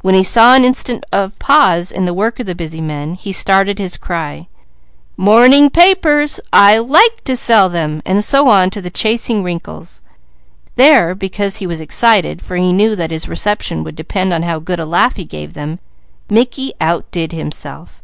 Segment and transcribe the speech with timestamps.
[0.00, 3.32] When he saw an instant of pause in the work of the busy man, he
[3.32, 4.48] started his cry:
[5.16, 6.40] "Morning papers!
[6.52, 10.02] I like to sell them!" and so on to the "Chasing Wrinkles."
[10.74, 14.58] There because he was excited, for he knew that his reception would depend on how
[14.58, 15.78] good a laugh he gave them,
[16.28, 18.02] Mickey outdid himself.